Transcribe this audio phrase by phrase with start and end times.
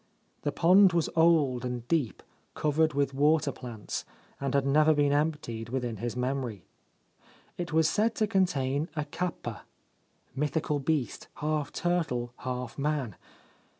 [0.41, 2.23] The pond was old and deep,
[2.55, 4.03] covered with water plants,
[4.39, 6.65] and had never been emptied within his memory.
[7.55, 9.61] It was said to contain a kappa
[10.35, 13.15] (mythical beast, half turtle, half man).